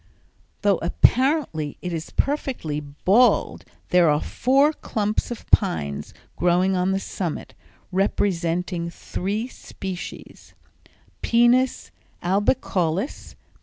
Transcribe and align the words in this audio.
Though 0.63 0.79
apparently 0.79 1.77
it 1.83 1.93
is 1.93 2.09
perfectly 2.09 2.79
bald, 2.79 3.65
there 3.89 4.09
are 4.09 4.19
four 4.19 4.73
clumps 4.73 5.29
of 5.29 5.45
pines 5.51 6.11
growing 6.35 6.75
on 6.75 6.89
the 6.91 6.99
summit, 6.99 7.53
representing 7.91 8.89
three 8.89 9.47
species, 9.47 10.55
Pinus 11.21 11.91
albicaulis, 12.23 13.35
P. 13.35 13.35